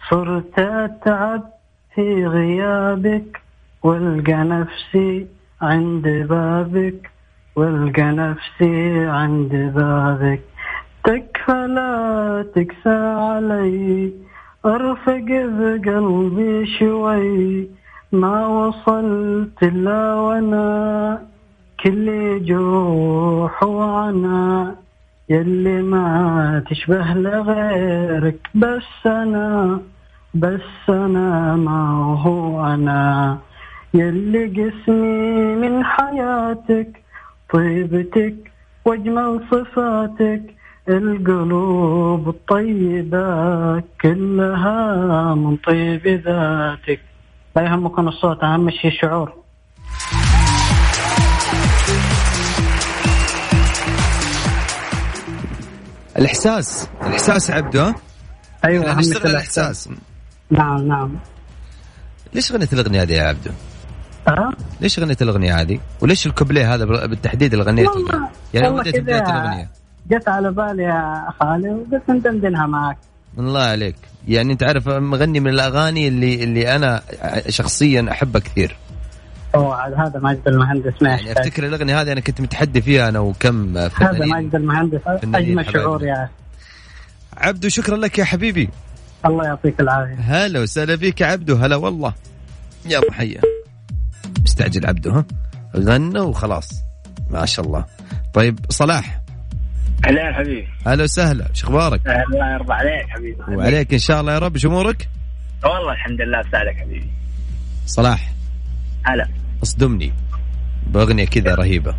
صرت 0.10 0.60
أتعب 0.60 1.44
في 1.96 2.26
غيابك 2.26 3.42
والقى 3.84 4.34
نفسي 4.34 5.28
عند 5.62 6.08
بابك 6.30 7.12
والقى 7.56 8.04
نفسي 8.04 9.06
عند 9.06 9.52
بابك. 9.76 10.42
تكفى 11.04 11.68
لا 11.68 12.46
تكسى 12.56 12.98
علي 13.18 14.14
أرفق 14.66 15.26
بقلبي 15.30 16.66
شوي 16.66 17.68
ما 18.12 18.48
وصلت 18.48 19.64
إلا 19.64 20.14
وأنا. 20.16 21.22
كل 21.84 22.46
جروح 22.46 23.64
وعنا 23.64 24.76
يلي 25.30 25.82
ما 25.82 26.64
تشبه 26.70 27.14
لغيرك. 27.14 28.40
بس 28.56 29.06
أنا 29.06 29.80
بس 30.34 30.90
أنا 30.90 31.56
ما 31.56 31.82
هو 32.24 32.66
أنا. 32.66 33.38
يلي 33.94 34.46
قسمي 34.46 35.56
من 35.56 35.84
حياتك 35.84 37.02
طيبتك 37.54 38.36
واجمل 38.86 39.42
صفاتك. 39.52 40.44
القلوب 40.90 42.30
الطيبة 42.30 43.80
كلها 44.02 45.36
من 45.36 45.58
طيب 45.58 46.08
ذاتك 46.08 47.00
لا 47.56 47.62
يهمكم 47.62 48.08
الصوت 48.08 48.44
أهم 48.44 48.70
شيء 48.70 48.92
الشعور 48.92 49.34
يا 57.50 57.56
عبدو 57.56 57.80
ها؟ 57.80 57.96
أيوة 58.66 58.92
أهم 58.92 59.00
نشتغل 59.00 59.22
شيء 59.22 59.32
الإحساس 59.32 59.90
نعم 60.52 60.88
نعم 60.88 61.16
ليش 62.34 62.52
غنيت 62.52 62.74
الأغنية 62.74 63.02
هذه 63.02 63.14
يا 63.14 63.24
عبدو؟ 63.24 63.52
أه؟ 64.28 64.52
ليش 64.82 65.00
غنيت 65.00 65.22
الأغنية 65.22 65.62
هذه؟ 65.62 65.80
وليش 66.02 66.28
الكوبليه 66.28 66.76
هذا 66.76 66.86
بالتحديد 66.86 67.54
اللي 67.54 67.66
غنيته؟ 67.66 68.30
يعني 68.54 68.70
وديت 68.70 69.00
بداية 69.00 69.20
كذا 69.20 69.32
الأغنية 69.32 69.83
جت 70.12 70.30
على 70.30 70.52
بالي 70.52 70.84
يا 70.84 71.28
خالي 71.40 71.70
وقلت 71.70 72.10
ندندنها 72.10 72.68
معك. 72.68 72.98
الله 73.38 73.62
عليك. 73.62 73.96
يعني 74.28 74.54
انت 74.54 74.64
عارف 74.64 74.88
مغني 74.88 75.40
من 75.40 75.50
الأغاني 75.50 76.08
اللي 76.08 76.44
اللي 76.44 76.76
أنا 76.76 77.02
شخصيا 77.50 78.08
أحبها 78.12 78.42
كثير. 78.42 78.78
أوه 79.56 80.06
هذا 80.08 80.20
ماجد 80.20 80.48
المهندس 80.48 80.94
ما 81.02 81.10
يعني 81.10 81.32
أفتكر 81.32 81.66
الأغنية 81.66 82.02
هذه 82.02 82.12
أنا 82.12 82.22
كنت 82.22 82.42
متحدي 82.42 82.82
فيها 82.82 83.10
أنا 83.10 83.20
وكم 83.20 83.78
هذا 83.78 84.26
ماجد 84.26 84.56
المهندس 84.56 85.00
اجمل 85.08 85.74
شعور. 85.74 86.04
يا 86.04 86.30
عبدو 87.38 87.70
شكرا 87.70 87.98
لك 87.98 88.20
يا 88.20 88.24
حبيبي. 88.24 88.70
الله 89.26 89.46
يعطيك 89.46 89.80
العافية. 89.80 90.16
هلا 90.20 90.60
وسهلا 90.60 90.98
فيك 90.98 91.22
يا 91.22 91.26
عبدو 91.26 91.56
هلا 91.56 91.76
والله. 91.76 92.14
يلا 92.86 93.14
حيا. 93.14 93.42
مستعجل 94.44 94.86
عبدو 94.86 95.12
ها؟ 95.12 95.26
غنى 95.78 96.20
وخلاص. 96.20 96.70
ما 97.30 97.46
شاء 97.46 97.66
الله. 97.66 97.86
طيب 98.34 98.60
صلاح. 98.70 99.23
هلا 100.06 100.34
حبيبي. 100.34 100.68
هلا 100.88 101.04
وسهلا. 101.04 101.46
شو 101.54 101.68
أخبارك؟ 101.68 102.02
الله 102.08 102.54
يرضى 102.54 102.74
عليك 102.74 103.10
حبيبي. 103.10 103.56
وعليك 103.56 103.94
إن 103.94 104.00
شاء 104.00 104.22
الله 104.22 104.34
يا 104.34 104.40
رب. 104.40 104.58
شو 104.58 104.70
أمورك؟ 104.70 105.10
والله 105.64 105.92
الحمد 105.92 106.22
لله 106.22 106.42
بسالك 106.42 106.76
حبيبي. 106.78 107.10
صلاح. 107.86 108.32
هلا. 109.06 109.28
اصدمني. 109.64 110.14
بأغنية 110.88 111.26
كذا 111.26 111.56
رهيبة. 111.56 111.96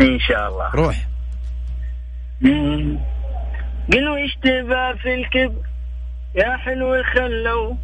إن 0.00 0.18
شاء 0.28 0.48
الله. 0.48 0.70
روح. 0.74 0.96
مم. 2.40 2.98
قل 3.92 4.08
وش 4.08 4.34
تبى 4.42 4.98
في 5.02 5.14
الكبر 5.14 5.62
يا 6.34 6.56
حلو 6.56 7.02
خلو 7.02 7.76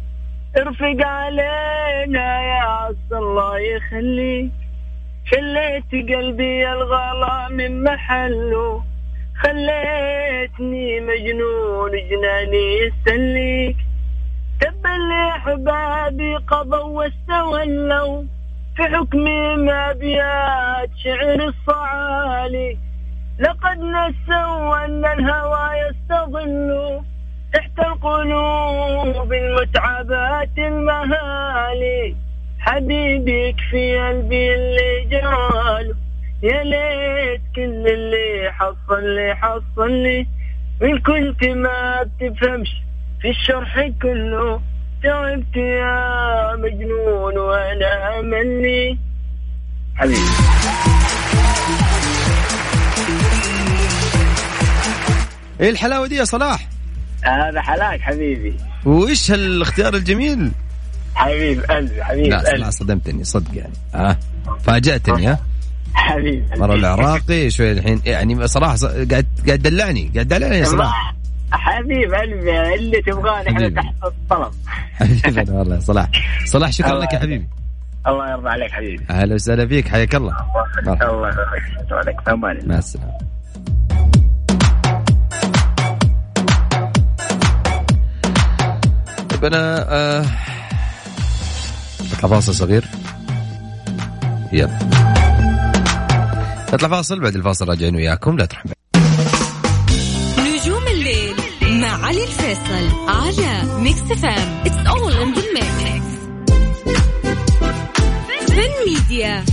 ارفق 0.57 1.07
علينا 1.07 2.41
يا 2.41 2.63
عز 2.63 3.13
الله 3.13 3.59
يخليك. 3.59 4.51
خليت 5.31 6.09
قلبي 6.09 6.71
الغلا 6.71 7.49
من 7.49 7.83
محله. 7.83 8.88
خليتني 9.39 10.99
مجنون 10.99 11.91
جناني 11.91 12.77
يستليك 12.79 13.77
تبا 14.61 14.87
لي 14.87 15.29
احبابي 15.29 16.35
قضوا 16.35 16.83
واستولوا. 16.83 18.23
في 18.75 18.83
حكمي 18.83 19.55
ما 19.55 19.91
بيات 19.91 20.89
شعر 21.03 21.47
الصعالي. 21.47 22.77
لقد 23.39 23.79
نسوا 23.79 24.85
أن 24.85 25.05
الهوى 25.05 25.69
يستظل. 25.79 27.01
تحت 27.53 27.79
القلوب 27.79 29.33
المتعبات 29.33 30.57
المهالي. 30.57 32.15
حبيبك 32.59 33.55
في 33.71 33.99
قلبي 33.99 34.55
اللي 34.55 35.05
جراله 35.11 35.95
يا 36.43 36.63
ليت 36.63 37.41
كل 37.55 37.87
اللي 37.87 38.51
حصل 38.51 39.03
لي 39.15 39.35
حصل 39.35 39.91
لي 39.91 40.27
من 40.81 40.99
كنت 40.99 41.43
ما 41.43 42.03
بتفهمش 42.03 42.69
في 43.21 43.29
الشرح 43.29 43.89
كله 44.01 44.61
تعبت 45.03 45.55
يا 45.55 46.55
مجنون 46.55 47.37
وأنا 47.37 48.19
أملي. 48.19 48.97
حبيبي. 49.95 50.19
إيه 55.61 55.69
الحلاوة 55.69 56.07
دي 56.07 56.15
يا 56.15 56.23
صلاح؟ 56.23 56.67
هذا 57.23 57.61
حلاك 57.61 58.01
حبيبي. 58.01 58.53
وإيش 58.85 59.31
هالاختيار 59.31 59.93
الجميل؟ 59.95 60.51
حبيب 61.15 61.61
قلبي 61.61 62.03
حبيب 62.03 62.25
لا 62.25 62.39
قلبي. 62.51 62.71
صدمتني 62.71 63.23
صدق 63.23 63.55
يعني. 63.57 63.73
آه 63.95 64.17
فاجأتني 64.63 65.27
ها 65.27 65.39
حبيب 65.93 66.45
مرة 66.57 66.73
العراقي 66.73 67.49
شوي 67.49 67.71
الحين. 67.71 68.01
يعني 68.05 68.47
صراحة 68.47 68.75
قاعد 69.11 69.27
قاعد 69.47 69.59
دلعني. 69.59 70.11
قاعد 70.13 70.27
دلعني 70.27 70.65
صلاح 70.65 71.15
حبيب 71.51 72.13
قلبي 72.13 72.75
اللي 72.75 73.01
تبغاه 73.01 73.43
نحن 73.43 73.55
حبيبي. 73.55 73.75
تحت 73.75 73.93
الطلب. 74.03 74.51
حبيبي 74.93 75.51
والله 75.51 75.75
يا 75.75 75.79
صلاح. 75.79 76.09
صلاح 76.45 76.71
شكرا 76.71 76.99
لك 76.99 77.13
يا. 77.13 77.19
حبيبي. 77.19 77.47
الله 78.07 78.31
يرضى 78.31 78.49
عليك 78.49 78.71
حبيبي. 78.71 79.05
أهلا 79.09 79.35
وسهلا 79.35 79.67
فيك. 79.67 79.87
حياك 79.87 80.15
الله. 80.15 80.37
الله 81.01 81.27
يرضى 81.27 81.91
عليك. 81.91 82.15
أمان 82.27 82.59
مع 82.67 82.77
السلامة. 82.77 83.17
طيب 89.29 89.45
أنا 89.45 89.85
آه... 89.89 90.25
فاصل 92.21 92.53
صغير. 92.53 92.85
يلا. 94.51 94.98
نطلع 96.73 96.89
فاصل 96.89 97.19
بعد 97.19 97.35
الفاصل 97.35 97.69
راجعين 97.69 97.95
وياكم 97.95 98.37
لا 98.37 98.45
تروح. 98.45 98.63
نجوم 100.39 100.87
الليل 100.87 101.35
مع 101.61 102.05
علي 102.05 102.23
الفيصل 102.23 102.89
على 103.07 103.63
ميكس 103.79 103.99
اف 103.99 104.20
ام. 104.20 104.61
It's 104.65 104.87
all 104.87 105.13
in 105.13 105.33
the 105.33 105.41
mix 105.53 106.09
فن 108.47 108.71
ميديا 108.87 109.43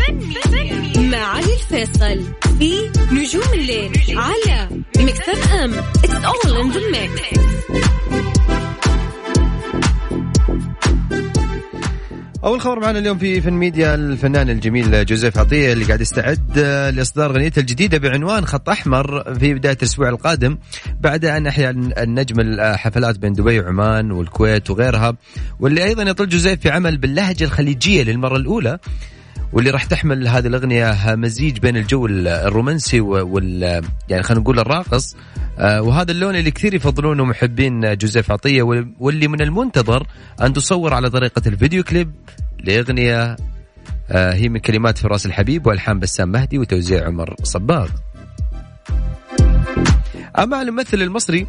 مع 0.96 1.18
علي 1.26 1.55
الفيصل 1.55 2.24
في 2.59 2.90
نجوم 3.12 3.52
الليل 3.55 3.92
على 4.18 4.68
ميكس 4.98 5.29
اف 5.29 5.52
ام. 5.52 5.74
It's 5.75 6.14
all 6.14 6.57
in 6.61 6.70
the 6.70 6.81
mix 6.90 7.36
أول 12.46 12.61
خبر 12.61 12.80
معنا 12.80 12.98
اليوم 12.98 13.18
في 13.18 13.40
فن 13.40 13.52
ميديا 13.52 13.94
الفنان 13.94 14.50
الجميل 14.50 15.04
جوزيف 15.04 15.38
عطية 15.38 15.72
اللي 15.72 15.85
قاعد 15.85 16.00
يستعد 16.00 16.59
لإصدار 16.94 17.30
أغنيته 17.30 17.61
الجديدة 17.61 17.98
بعنوان 17.98 18.46
خط 18.46 18.68
أحمر 18.68 19.35
في 19.35 19.54
بداية 19.54 19.76
الأسبوع 19.76 20.09
القادم 20.09 20.59
بعد 21.00 21.24
أن 21.24 21.46
أحيا 21.46 21.70
النجم 21.98 22.40
الحفلات 22.40 23.18
بين 23.18 23.32
دبي 23.32 23.61
وعمان 23.61 24.11
والكويت 24.11 24.70
وغيرها 24.70 25.16
واللي 25.61 25.85
أيضا 25.85 26.02
يطل 26.02 26.28
جوزيف 26.28 26.61
في 26.61 26.70
عمل 26.70 26.98
باللهجة 26.98 27.44
الخليجية 27.44 28.02
للمرة 28.02 28.37
الأولى. 28.37 28.78
واللي 29.52 29.70
راح 29.70 29.85
تحمل 29.85 30.28
هذه 30.28 30.46
الأغنية 30.46 30.96
مزيج 31.14 31.59
بين 31.59 31.76
الجو 31.76 32.06
الرومانسي 32.06 33.00
وال 33.00 33.62
يعني 34.09 34.22
خلينا 34.22 34.40
نقول 34.42 34.59
الراقص 34.59 35.16
آه، 35.59 35.82
وهذا 35.82 36.12
اللون 36.12 36.37
اللي 36.37 36.50
كثير 36.50 36.74
يفضلونه 36.74 37.24
محبين 37.24 37.96
جوزيف 37.96 38.30
عطية 38.32 38.62
وال- 38.62 38.92
واللي 39.00 39.28
من 39.28 39.40
المنتظر 39.42 40.06
أن 40.42 40.52
تصور 40.52 40.94
على 40.94 41.11
طريقة 41.11 41.42
الفيديو 41.46 41.82
كليب 41.82 42.12
لأغنية 42.64 43.37
آه، 44.11 44.32
هي 44.35 44.48
من 44.48 44.59
كلمات 44.61 44.98
فراس 44.98 45.26
الحبيب 45.26 45.66
وألحان 45.66 45.98
بسام 46.00 46.28
مهدي 46.28 46.59
وتوزيع 46.59 47.06
عمر 47.06 47.35
صباغ. 47.42 47.88
أما 50.38 50.62
الممثل 50.62 51.02
المصري 51.02 51.46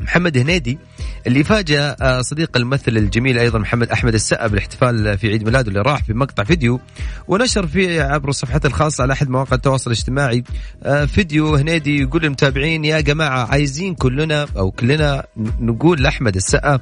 محمد 0.00 0.38
هنيدي 0.38 0.78
اللي 1.26 1.44
فاجأ 1.44 1.96
آه، 2.00 2.22
صديق 2.22 2.56
الممثل 2.56 2.96
الجميل 2.96 3.38
أيضا 3.38 3.58
محمد 3.58 3.90
أحمد 3.90 4.14
السقا 4.14 4.46
بالاحتفال 4.46 5.18
في 5.18 5.28
عيد 5.28 5.44
ميلاده 5.44 5.68
اللي 5.68 5.80
راح 5.80 6.04
في 6.04 6.12
مقطع 6.14 6.44
فيديو 6.44 6.80
ونشر 7.28 7.66
فيه 7.66 8.02
عبر 8.02 8.30
صفحته 8.30 8.66
الخاصة 8.66 9.02
على 9.02 9.12
أحد 9.12 9.28
مواقع 9.28 9.56
التواصل 9.56 9.90
الاجتماعي 9.90 10.44
آه، 10.82 11.04
فيديو 11.04 11.54
هنيدي 11.54 12.00
يقول 12.00 12.22
للمتابعين 12.22 12.84
يا 12.84 13.00
جماعة 13.00 13.46
عايزين 13.46 13.94
كلنا 13.94 14.46
أو 14.56 14.70
كلنا 14.70 15.24
نقول 15.60 16.02
لأحمد 16.02 16.36
السقا 16.36 16.80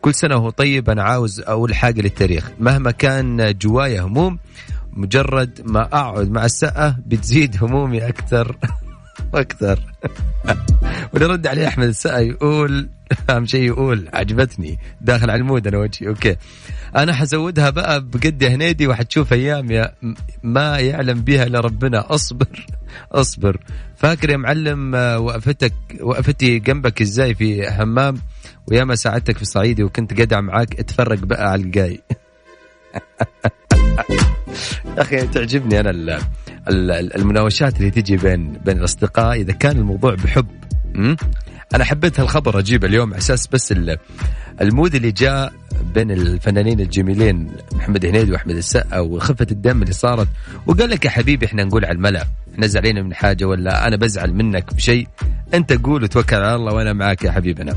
كل 0.00 0.14
سنة 0.14 0.36
وهو 0.36 0.50
طيب 0.50 0.90
أنا 0.90 1.02
عاوز 1.02 1.40
أقول 1.40 1.74
حاجة 1.74 2.00
للتاريخ. 2.00 2.50
مهما 2.60 2.90
كان 2.90 3.54
جوايا 3.58 4.02
هموم 4.02 4.38
مجرد 4.92 5.60
ما 5.64 5.82
أقعد 5.82 6.30
مع 6.30 6.44
السقا 6.44 6.96
بتزيد 7.06 7.56
همومي 7.62 8.00
أكثر. 9.40 9.80
وأكثر 10.44 11.08
ونرد 11.12 11.46
عليه 11.46 11.68
أحمد 11.68 11.86
السقا 11.86 12.18
يقول 12.18 12.88
أهم 13.30 13.46
شيء 13.46 13.62
يقول 13.62 14.08
عجبتني. 14.12 14.78
داخل 15.00 15.30
على 15.30 15.40
ال 15.40 15.45
mood 15.45 15.66
أنا 15.66 15.78
وجهي 15.78 16.08
okay. 16.08 16.36
أنا 16.96 17.12
حزودها 17.14 17.70
بقى 17.70 18.00
بقى 18.04 18.44
هنيدي 18.44 18.86
وحتشوف 18.86 19.32
أيام 19.32 19.70
يا 19.70 19.94
ما 20.42 20.78
يعلم 20.78 21.20
بها 21.20 21.44
إلا 21.44 21.60
ربنا. 21.60 22.14
أصبر 22.14 22.66
أصبر. 23.12 23.56
فاكر 23.96 24.30
يا 24.30 24.36
معلم 24.36 24.94
آه، 24.94 25.18
وقفتك 25.18 25.72
وقفتي 26.00 26.58
جنبك 26.58 27.02
إزاي 27.02 27.34
في 27.34 27.68
همام 27.68 28.16
وياما 28.66 28.94
ساعدتك 28.94 29.36
في 29.36 29.42
الصعيدي 29.42 29.82
وكنت 29.82 30.14
جدع 30.14 30.40
معاك 30.40 30.80
اتفرج 30.80 31.18
بقى 31.18 31.50
على 31.50 31.62
الجاي. 31.62 32.00
يا 34.96 35.02
أخي 35.02 35.26
تعجبني 35.26 35.80
أنا 35.80 35.90
ال- 35.90 36.10
ال- 36.10 36.22
المناوشات 36.68 37.76
اللي 37.76 37.90
تجي 37.90 38.16
بين 38.16 38.52
بين 38.52 38.78
الأصدقاء 38.78 39.40
إذا 39.40 39.52
كان 39.52 39.76
الموضوع 39.76 40.14
بحب? 40.14 40.46
أنا 41.74 41.84
حبيت 41.84 42.20
هالخبر 42.20 42.58
اجيبه 42.58 42.88
اليوم 42.88 43.08
على 43.10 43.18
أساس 43.18 43.46
بس 43.46 43.72
ال- 43.72 43.98
المود 44.60 44.94
اللي 44.94 45.10
جاء 45.12 45.52
بين 45.94 46.10
الفنانين 46.10 46.80
الجميلين 46.80 47.50
محمد 47.72 48.06
هنيدي 48.06 48.32
وأحمد 48.32 48.56
السقا 48.56 48.98
وخفة 48.98 49.46
الدم 49.50 49.82
اللي 49.82 49.92
صارت. 49.92 50.28
وقال 50.66 50.90
لك 50.90 51.04
يا 51.04 51.10
حبيبي 51.10 51.46
إحنا 51.46 51.64
نقول 51.64 51.84
على 51.84 51.94
الملأ. 51.94 52.26
إحنا 52.54 52.66
زعلانين 52.66 53.04
من 53.04 53.14
حاجة 53.14 53.44
ولا 53.44 53.86
أنا 53.88 53.96
بزعل 53.96 54.32
منك 54.34 54.74
بشيء؟ 54.74 55.08
أنت 55.54 55.72
قول 55.72 56.02
وتوكل 56.02 56.36
على 56.36 56.54
الله 56.54 56.72
وأنا 56.74 56.92
معك 56.92 57.24
يا 57.24 57.30
حبيبنا. 57.30 57.74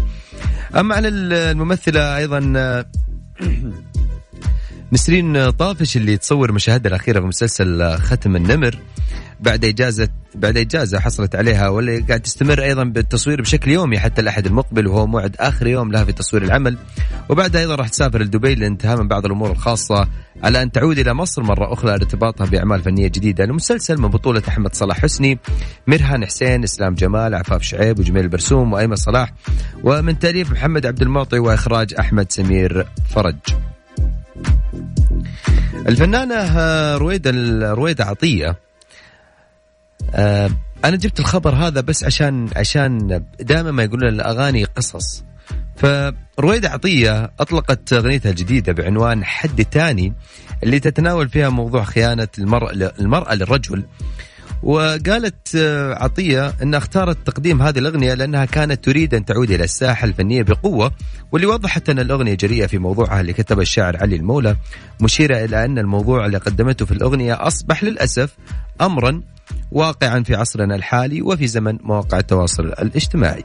أما 0.76 0.95
عن 0.95 1.02
الممثلة 1.06 2.17
أيضا 2.17 2.39
نسرين 4.91 5.50
طافش 5.50 5.97
اللي 5.97 6.17
تصور 6.17 6.52
مشاهدها 6.52 6.89
الأخيرة 6.89 7.19
في 7.19 7.26
مسلسل 7.26 7.97
ختم 7.97 8.36
النمر. 8.36 8.80
بعد 9.39 9.65
إجازة 9.65 10.10
بعد 10.36 10.58
إجازة 10.58 11.00
حصلت 11.00 11.36
عليها 11.36 11.69
واللي 11.69 12.00
قاعد 12.00 12.19
تستمر 12.19 12.63
أيضا 12.63 12.84
بالتصوير 12.84 13.41
بشكل 13.41 13.71
يومي 13.71 14.00
حتى 14.00 14.21
الأحد 14.21 14.45
المقبل 14.45 14.88
وهو 14.88 15.08
موعد 15.08 15.36
آخر 15.39 15.67
يوم 15.67 15.91
لها 15.91 16.04
في 16.04 16.12
تصوير 16.12 16.43
العمل. 16.43 16.78
وبعدها 17.30 17.62
أيضا 17.62 17.76
راح 17.76 17.88
تسافر 17.88 18.21
لدبي 18.21 18.56
للانتهاء 18.56 18.97
من 19.02 19.08
بعض 19.08 19.26
الأمور 19.26 19.52
الخاصة 19.52 20.08
على 20.43 20.62
أن 20.62 20.71
تعود 20.71 21.00
إلى 21.00 21.13
مصر 21.13 21.43
مرة 21.43 21.73
أخرى 21.73 21.91
لارتباطها 21.91 22.45
بأعمال 22.45 22.82
فنية 22.82 23.08
جديدة. 23.08 23.43
المسلسل 23.43 23.97
من 24.02 24.08
بطولة 24.08 24.41
أحمد 24.47 24.76
صلاح 24.76 25.02
حسني 25.02 25.39
ميرهان 25.88 26.26
حسين 26.26 26.63
إسلام 26.63 26.95
جمال 26.95 27.36
عفاف 27.36 27.62
شعيب 27.62 28.00
وجميل 28.00 28.23
البرسوم 28.23 28.73
وأيمن 28.73 28.95
صلاح 28.95 29.34
ومن 29.84 30.19
تأليف 30.19 30.52
محمد 30.52 30.86
عبد 30.86 31.02
المعطي 31.02 31.39
وإخراج 31.39 31.93
أحمد 32.00 32.32
سمير 32.32 32.88
فرج. 33.10 33.36
الفنانة 35.88 36.97
رويدة 36.97 37.32
رويدة 37.73 38.06
عطية. 38.06 38.56
آه، 40.15 40.50
أنا 40.86 40.95
جبت 40.95 41.19
الخبر 41.19 41.56
هذا 41.56 41.82
بس 41.82 42.04
عشان 42.04 42.50
عشان 42.56 43.23
دائما 43.39 43.71
ما 43.71 43.84
يقولون 43.84 44.10
الأغاني 44.10 44.63
قصص. 44.63 45.23
فرويدة 45.76 46.69
عطية 46.69 47.32
أطلقت 47.39 47.93
أغنيتها 47.93 48.30
الجديدة 48.30 48.73
بعنوان 48.73 49.26
حد 49.26 49.65
تاني 49.65 50.13
اللي 50.63 50.80
تتناول 50.80 51.30
فيها 51.30 51.50
موضوع 51.50 51.84
خيانة 51.84 52.28
المرأة 52.38 52.71
المرأة 53.00 53.36
للرجل. 53.36 53.84
وقالت 54.63 55.56
آه، 55.56 56.04
عطية 56.04 56.54
أن 56.62 56.76
اختارت 56.76 57.17
تقديم 57.26 57.62
هذه 57.62 57.80
الأغنية 57.80 58.13
لأنها 58.13 58.46
كانت 58.46 58.84
تريد 58.84 59.13
أن 59.13 59.26
تعود 59.26 59.52
إلى 59.52 59.63
الساحة 59.63 60.06
الفنية 60.06 60.43
بقوة 60.43 60.91
واللي 61.32 61.48
وضحت 61.48 61.89
أن 61.89 62.00
الأغنية 62.00 62.34
جريئة 62.34 62.67
في 62.67 62.78
موضوعها 62.78 63.22
اللي 63.22 63.34
كتبه 63.34 63.62
الشاعر 63.62 63.98
علي 63.98 64.15
المولى 64.15 64.56
مشيرة 65.02 65.38
إلى 65.46 65.65
أن 65.65 65.80
الموضوع 65.80 66.26
اللي 66.26 66.38
قدمته 66.38 66.86
في 66.86 66.91
الأغنية 66.91 67.48
أصبح 67.48 67.84
للأسف 67.84 68.36
أمرا 68.82 69.22
واقعا 69.72 70.24
في 70.24 70.36
عصرنا 70.36 70.76
الحالي 70.76 71.22
وفي 71.22 71.48
زمن 71.48 71.78
مواقع 71.84 72.20
التواصل 72.20 72.65
الاجتماعي. 72.65 73.43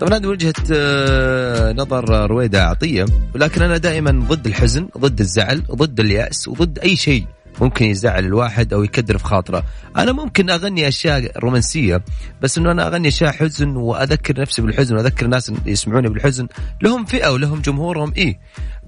طبعا 0.00 0.18
هذه 0.18 0.26
وجهة 0.26 0.54
آه، 0.72 1.72
نظر 1.72 2.30
رويدة 2.30 2.64
عطية 2.64 3.06
ولكن 3.34 3.62
أنا 3.62 3.76
دائما 3.76 4.26
ضد 4.28 4.46
الحزن 4.46 4.88
ضد 4.98 5.20
الزعل 5.20 5.62
ضد 5.70 6.00
اليأس 6.00 6.48
وضد 6.48 6.78
أي 6.78 6.96
شيء 6.96 7.26
ممكن 7.60 7.84
يزعل 7.84 8.24
الواحد 8.24 8.72
أو 8.72 8.84
يكدر 8.84 9.18
في 9.18 9.24
خاطره. 9.24 9.64
أنا 9.96 10.12
ممكن 10.12 10.50
أغني 10.50 10.88
أشياء 10.88 11.38
رومانسية 11.38 12.02
بس 12.42 12.58
إنه 12.58 12.70
أنا 12.72 12.86
أغني 12.86 13.08
أشياء 13.08 13.32
حزن 13.32 13.76
وأذكر 13.76 14.40
نفسي 14.40 14.62
بالحزن 14.62 14.96
وأذكر 14.96 15.24
الناس 15.24 15.52
يسمعوني 15.66 16.08
بالحزن. 16.08 16.48
لهم 16.82 17.04
فئة 17.04 17.28
ولهم 17.28 17.60
جمهورهم 17.60 18.12
إيه. 18.16 18.38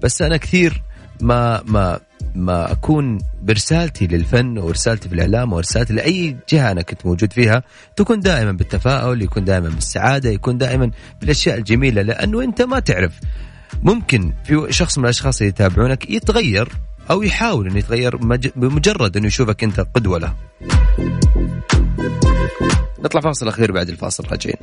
بس 0.01 0.21
أنا 0.21 0.37
كثير 0.37 0.81
ما 1.21 1.61
ما 1.65 1.99
ما 2.35 2.71
أكون 2.71 3.19
برسالتي 3.41 4.07
للفن 4.07 4.57
ورسالتي 4.57 5.09
في 5.09 5.15
الإعلام 5.15 5.53
ورسالتي 5.53 5.93
لأي 5.93 6.37
جهة 6.49 6.71
أنا 6.71 6.81
كنت 6.81 7.05
موجود 7.05 7.33
فيها 7.33 7.63
تكون 7.95 8.19
دائما 8.19 8.51
بالتفاؤل 8.51 9.21
يكون 9.21 9.45
دائما 9.45 9.69
بالسعادة 9.69 10.29
يكون 10.29 10.57
دائما 10.57 10.91
بالأشياء 11.21 11.57
الجميلة. 11.57 12.01
لأنه 12.01 12.43
أنت 12.43 12.61
ما 12.61 12.79
تعرف 12.79 13.19
ممكن 13.83 14.33
في 14.43 14.67
شخص 14.69 14.97
من 14.97 15.03
الأشخاص 15.03 15.37
اللي 15.41 15.49
يتابعونك 15.49 16.09
يتغير 16.09 16.69
أو 17.11 17.23
يحاول 17.23 17.67
إنه 17.67 17.77
يتغير 17.77 18.17
مج- 18.25 18.51
بمجرد 18.55 19.17
إنه 19.17 19.27
يشوفك 19.27 19.63
أنت 19.63 19.79
قدوة 19.95 20.19
له. 20.19 20.33
نطلع 23.03 23.21
فاصل 23.21 23.47
أخير 23.47 23.71
بعد 23.71 23.89
الفاصل 23.89 24.23
راجعين. 24.31 24.57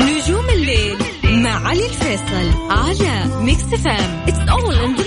نجوم 0.00 0.48
الليل 0.50 0.96
مع 1.42 1.68
علي 1.68 1.86
الفيصل 1.86 2.50
على 2.70 3.24
ميكس 3.40 3.62
اف 3.64 3.94
ام 3.94 4.24
It's 4.28 4.38
all 4.48 4.74
in 4.74 4.94
the 4.96 5.02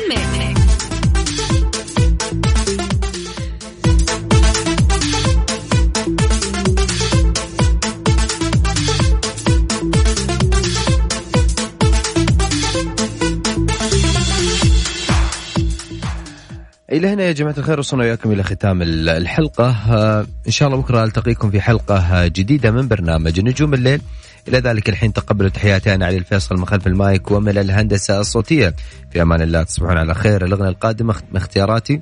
إلى 16.95 17.08
هنا 17.08 17.23
يا 17.23 17.31
جماعة 17.31 17.55
الخير 17.58 17.79
وصلنا 17.79 18.03
وياكم 18.03 18.31
إلى 18.31 18.43
ختام 18.43 18.81
ال- 18.81 19.10
الحلقة. 19.10 19.75
آه، 19.89 20.25
إن 20.47 20.51
شاء 20.51 20.67
الله 20.69 20.81
بكرة 20.81 21.03
ألتقيكم 21.03 21.51
في 21.51 21.62
حلقة 21.62 21.97
آه، 21.97 22.27
جديدة 22.27 22.71
من 22.71 22.88
برنامج 22.88 23.39
نجوم 23.39 23.73
الليل. 23.73 24.01
إلى 24.47 24.58
ذلك 24.60 24.89
الحين 24.89 25.13
تقبلوا 25.13 25.49
تحياتي 25.49 25.95
أنا 25.95 26.05
علي 26.05 26.17
الفيصل 26.17 26.55
من 26.55 26.65
خلف 26.65 26.88
المايك 26.88 27.31
ومن 27.31 27.58
الهندسة 27.58 28.19
الصوتية. 28.19 28.75
في 29.12 29.21
أمان 29.21 29.41
الله 29.41 29.63
تصبحون 29.63 29.97
على 29.97 30.13
خير. 30.13 30.45
الاغنيه 30.45 30.69
القادمة 30.69 31.15
من 31.31 31.38
اختياراتي. 31.38 32.01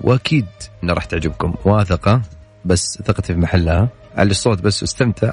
وأكيد 0.00 0.46
إنها 0.84 0.94
راح 0.94 1.04
تعجبكم 1.04 1.54
واثقة 1.64 2.22
بس 2.64 2.98
ثقتي 3.06 3.34
في 3.34 3.40
محلها. 3.40 3.88
على 4.16 4.30
الصوت 4.30 4.62
بس 4.62 4.82
واستمتع. 4.82 5.32